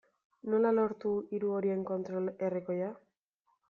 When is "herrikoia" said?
2.37-2.95